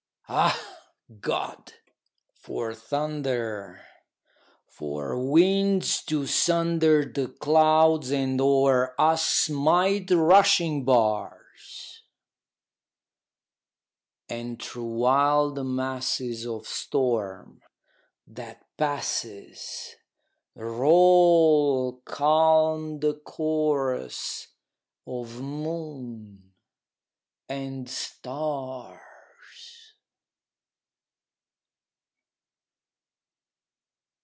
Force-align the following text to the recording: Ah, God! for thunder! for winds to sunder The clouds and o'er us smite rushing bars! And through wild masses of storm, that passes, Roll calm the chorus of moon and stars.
Ah, 0.33 0.57
God! 1.19 1.73
for 2.35 2.73
thunder! 2.73 3.81
for 4.65 5.19
winds 5.29 6.01
to 6.05 6.25
sunder 6.25 7.03
The 7.03 7.27
clouds 7.27 8.11
and 8.11 8.39
o'er 8.39 8.95
us 8.97 9.27
smite 9.27 10.09
rushing 10.09 10.85
bars! 10.85 12.03
And 14.29 14.61
through 14.63 14.99
wild 15.01 15.65
masses 15.65 16.47
of 16.47 16.65
storm, 16.65 17.59
that 18.25 18.63
passes, 18.77 19.97
Roll 20.55 21.99
calm 22.05 23.01
the 23.01 23.15
chorus 23.15 24.47
of 25.05 25.41
moon 25.41 26.53
and 27.49 27.89
stars. 27.89 28.99